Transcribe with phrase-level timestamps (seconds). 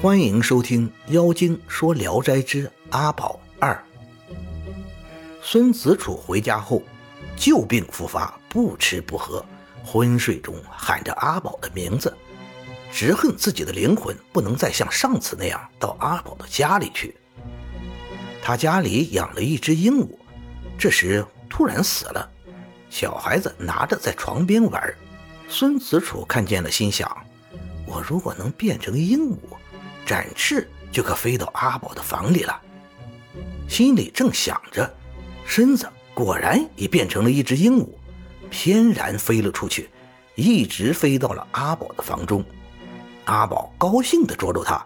[0.00, 3.72] 欢迎收听《妖精说聊斋之阿宝二》。
[5.42, 6.82] 孙子楚回家后，
[7.36, 9.44] 旧病复发，不吃不喝，
[9.84, 12.16] 昏睡中喊着阿宝的名字，
[12.92, 17.16] 直恨自己的灵魂不能再像上次那样到阿宝的家里去。
[18.42, 20.08] 他家里养了一只鹦鹉，
[20.78, 22.30] 这时突然死了，
[22.90, 24.94] 小孩子拿着在床边玩。
[25.48, 27.14] 孙子楚看见了，心想：
[27.92, 29.36] 我如果能变成鹦鹉。
[30.06, 32.60] 展翅就可飞到阿宝的房里了，
[33.68, 34.92] 心里正想着，
[35.44, 37.88] 身子果然已变成了一只鹦鹉，
[38.50, 39.90] 翩然飞了出去，
[40.34, 42.42] 一直飞到了阿宝的房中。
[43.26, 44.84] 阿宝高兴地捉住它，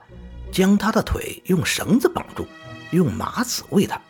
[0.52, 2.46] 将它的腿用绳子绑住，
[2.90, 4.00] 用麻子喂它。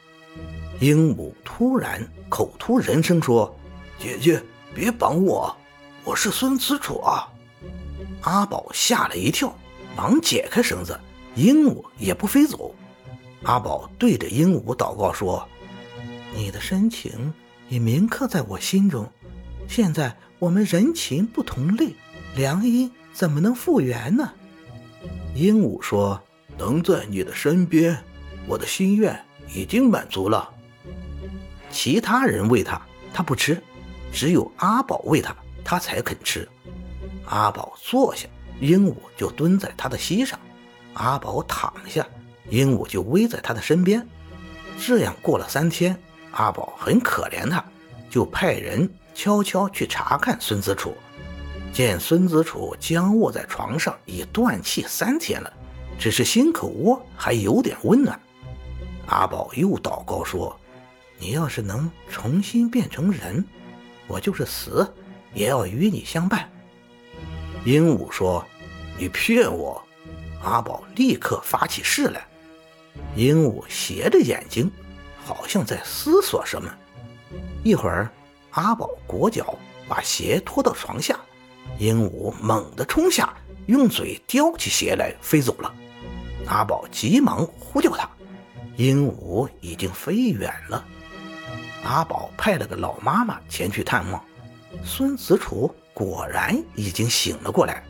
[0.80, 3.56] 鹦鹉突然口吐人声说
[3.97, 4.42] ：“姐姐，
[4.74, 5.56] 别绑我，
[6.05, 7.28] 我是孙子楚啊！”
[8.26, 9.56] 阿宝吓了一跳。
[9.96, 11.00] 忙解开绳子，
[11.36, 12.74] 鹦鹉也不飞走。
[13.44, 15.48] 阿宝对着鹦鹉祷告说
[16.36, 17.33] ：“你的深情
[17.70, 19.10] 已铭刻在我心中，
[19.66, 21.94] 现在我们人情不同类，
[22.34, 24.30] 良姻怎么能复原呢？”
[25.34, 26.20] 鹦鹉说
[26.58, 27.96] ：“能在你的身边，
[28.46, 29.18] 我的心愿
[29.55, 30.52] 已经满足了。”
[31.72, 32.78] 其他人喂它，
[33.14, 33.55] 它不吃；
[34.12, 36.46] 只有阿宝喂它，它才肯吃。
[37.27, 38.27] 阿宝坐下。
[38.58, 40.41] 鹦鹉就蹲在他的膝上，
[40.94, 42.06] 阿宝躺下，
[42.48, 44.08] 鹦鹉就偎在他的身边。
[44.78, 45.94] 这样过了三天，
[46.30, 47.62] 阿宝很可怜他，
[48.08, 50.94] 就派人悄悄去查看孙子楚。
[51.70, 55.52] 见孙子楚僵卧在床上，已断气三天了，
[55.98, 58.18] 只是心口窝还有点温暖。
[59.08, 60.58] 阿宝又祷告说
[61.20, 63.44] ：“你要是能重新变成人，
[64.06, 64.90] 我就是死，
[65.34, 66.50] 也要与你相伴。”
[67.67, 68.47] 鹦鹉说
[68.97, 69.83] ：“你骗我！”
[70.41, 72.25] 阿宝立刻发起誓来。
[73.17, 74.70] 鹦鹉斜着眼睛，
[75.25, 76.73] 好像在思索什么。
[77.64, 78.08] 一会儿，
[78.51, 79.58] 阿宝裹脚
[79.89, 81.18] 把鞋拖到床下，
[81.80, 83.35] 鹦鹉猛地冲下，
[83.67, 85.74] 用嘴叼起鞋来飞走了。
[86.46, 88.08] 阿宝急忙呼叫他，
[88.77, 90.85] 鹦鹉已经飞远了。
[91.83, 94.24] 阿宝派了个老妈妈前去探望
[94.85, 95.74] 孙子楚。
[95.96, 97.83] 果然已经醒了过来。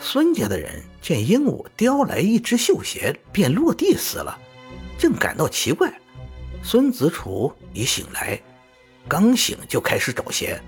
[0.00, 4.36] 孙家的人见鹦鹉叼来一只绣鞋，便落地死了，
[4.98, 5.88] 正感到奇怪。
[6.64, 8.40] 孙子楚已醒来，
[9.06, 10.60] 刚醒就开始找鞋，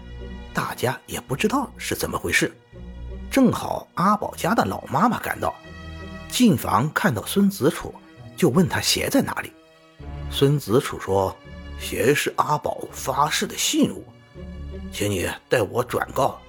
[0.55, 2.57] 大家也不知道是怎么回事。
[3.29, 5.53] 正好阿宝家的老妈妈赶到，
[6.29, 7.93] 进房看到孙子楚，
[8.37, 9.53] 就问他鞋在哪里。
[10.31, 11.37] 孙子楚说
[11.81, 14.05] ：“鞋是阿宝发誓的信物，
[14.95, 16.41] 请你代我转告。”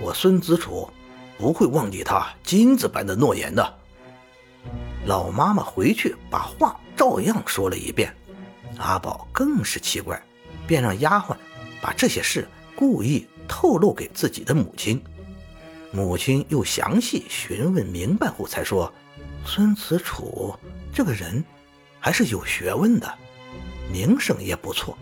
[0.00, 0.88] 我孙子楚
[1.36, 3.74] 不会忘记他金子般的诺言的。
[5.06, 8.14] 老妈妈回去把话照样说了一遍。
[8.78, 10.22] 阿宝更是奇怪，
[10.68, 11.34] 便让丫鬟
[11.80, 15.02] 把这些事故意透露给自己的母亲。
[15.90, 18.92] 母亲又详细询问明白后，才说：
[19.44, 20.54] 孙子楚
[20.92, 21.42] 这个人
[21.98, 23.12] 还是有学问的，
[23.90, 24.96] 名声也不错，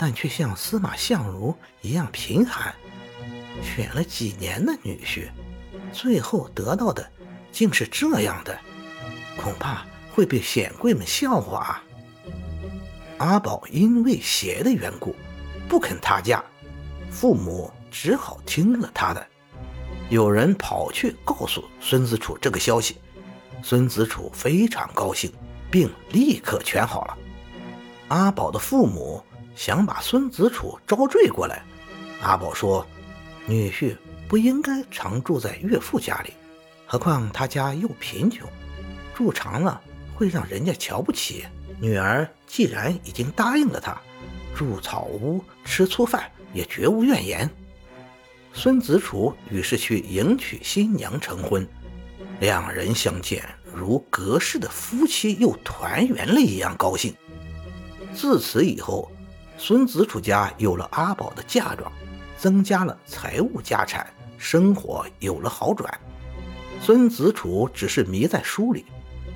[0.00, 2.74] 但却像司马相如一样贫寒。
[3.62, 5.28] 选了几年的女婿，
[5.92, 7.06] 最后得到的
[7.52, 8.58] 竟是这样的，
[9.36, 11.82] 恐怕会被显贵们笑话。
[13.18, 15.14] 阿宝因为鞋的缘故，
[15.68, 16.42] 不肯他嫁，
[17.10, 19.26] 父母只好听了他的。
[20.08, 22.96] 有人跑去告诉孙子楚这个消息，
[23.62, 25.30] 孙子楚非常高兴，
[25.70, 27.18] 病立刻全好了。
[28.08, 29.22] 阿宝的父母
[29.60, 31.62] 想把孙子楚招赘过来，
[32.22, 32.86] 阿宝说。
[33.44, 33.94] 女婿
[34.26, 36.32] 不应该常住在岳父家里，
[36.86, 38.48] 何况他家又贫穷，
[39.14, 39.78] 住长了
[40.14, 41.44] 会让人家瞧不起。
[41.78, 44.00] 女儿既然已经答应了他，
[44.56, 47.50] 住草屋吃粗饭也绝无怨言。
[48.54, 51.68] 孙子楚于是去迎娶新娘成婚，
[52.40, 57.14] 两人相见如隔世的夫妻又团圆了一样高兴。
[58.14, 59.12] 自此以后，
[59.62, 61.92] 孙子楚家有了阿宝的嫁妆。
[62.38, 64.06] 增加了财务家产，
[64.38, 66.00] 生活有了好转。
[66.80, 68.86] 孙子楚只是迷在书里，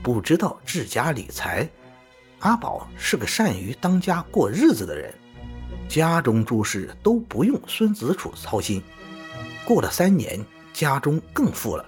[0.03, 1.69] 不知道治家理财。
[2.39, 5.13] 阿宝是个善于当家过日子的人，
[5.87, 8.83] 家中诸事都不用孙子楚操心。
[9.67, 10.43] 过了三年，
[10.73, 11.85] 家中更富了。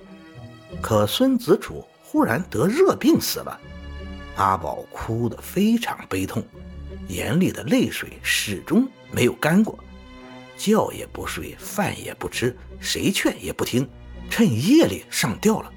[0.83, 3.59] 可孙子楚忽然得热病死了，
[4.37, 6.45] 阿宝哭得非常悲痛，
[7.09, 9.79] 眼里的泪水始终没有干过。
[10.57, 13.89] 觉也不睡，饭也不吃，谁劝也不听，
[14.31, 15.73] 趁夜里上吊了。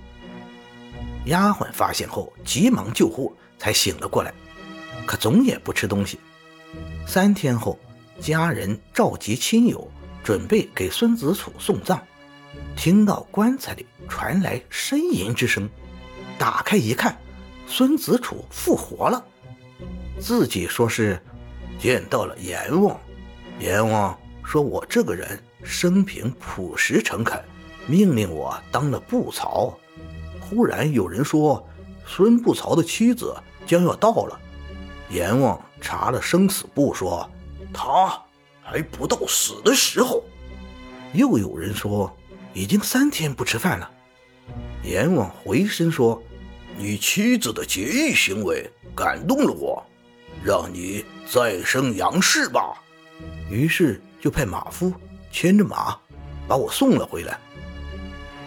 [1.26, 4.34] 丫鬟发现后急忙救护，才醒了过来，
[5.06, 6.18] 可总也不吃东西。
[7.06, 7.78] 三天后，
[8.22, 9.92] 家人召集亲友，
[10.24, 12.02] 准备给孙子楚送葬，
[12.78, 15.70] 听到棺材里传来呻吟之声，
[16.38, 17.20] 打开一看，
[17.68, 19.24] 孙子楚复活了，
[20.20, 21.20] 自己说是
[21.80, 23.00] 见到了阎王，
[23.60, 27.42] 阎王说我这个人生平朴实诚恳，
[27.88, 29.78] 命令我当了布曹。
[30.42, 31.66] 忽然有人说，
[32.06, 33.36] 孙不曹的妻子
[33.66, 34.40] 将要到了。
[35.10, 37.28] 阎王查了生死簿，说
[37.74, 38.22] 他
[38.62, 40.24] 还不到死的时候。
[41.14, 42.16] 又有人说，
[42.54, 43.90] 已经三天不吃饭了。
[44.84, 46.22] 阎王回身说
[46.78, 49.84] ：“你妻子的节义行为感动了我，
[50.44, 52.82] 让你再生杨氏吧。”
[53.50, 54.94] 于是就派马夫
[55.32, 55.98] 牵着马，
[56.48, 57.40] 把我送了回来。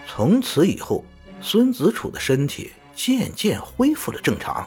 [0.07, 1.05] 从此以后。
[1.45, 4.65] 孙子楚的身体渐渐恢复了正常。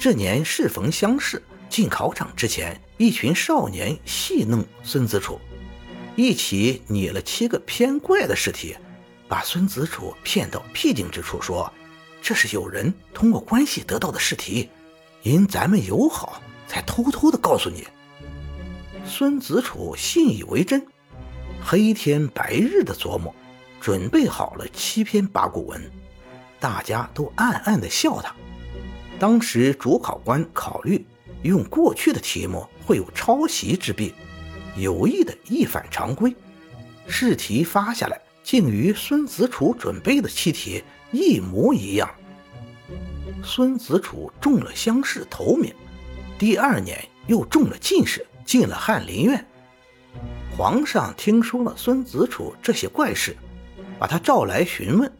[0.00, 5.38] 这年适逢乡试进考场之前，一群少年戏弄孙子楚，
[6.16, 8.76] 一起拟了七个偏怪的试题，
[9.28, 11.72] 把孙子楚骗到僻静之处，说
[12.20, 14.68] 这是有人通过关系得到的试题，
[15.26, 17.84] 因咱们友好，才偷偷的告诉你。
[19.04, 20.86] 孙子楚信以为真，
[21.60, 23.34] 黑天白日的琢磨。
[23.80, 25.90] 准备好了七篇八股文，
[26.60, 28.32] 大家都暗暗的笑他。
[29.18, 31.04] 当时主考官考虑
[31.42, 34.14] 用过去的题目会有抄袭之弊，
[34.76, 36.32] 有意的一反常规，
[37.08, 42.08] 试题发下来竟与孙子楚准备的七题一模一样。
[43.42, 45.72] 孙子楚中了乡试头名，
[46.38, 49.46] 第二年又中了进士，进了翰林院。
[50.56, 53.36] 皇上听说了孙子楚这些怪事。
[53.98, 55.10] 把他召来询问，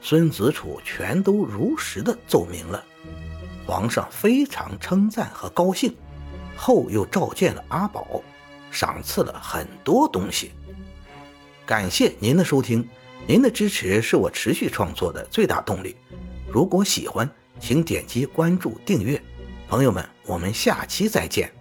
[0.00, 2.84] 孙子楚全都如实的奏明了。
[3.66, 5.92] 皇上非常称赞和高兴，
[6.54, 8.22] 后又召见了阿宝，
[8.70, 10.52] 赏赐了很多东西。
[11.66, 12.88] 感谢您的收听，
[13.26, 15.96] 您的支持是我持续创作的最大动力。
[16.54, 17.28] 如果喜欢，
[17.58, 19.20] 请点击关注订阅。
[19.66, 21.52] 朋友们，我们下期再见。